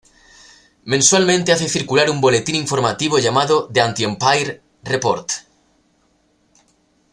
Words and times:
Mensualmente 0.85 1.51
hace 1.51 1.69
circular 1.69 2.09
un 2.09 2.19
boletín 2.21 2.55
informativo 2.55 3.19
llamado 3.19 3.69
"The 3.71 3.81
Anti-Empire 3.81 4.63
Report". 4.81 5.31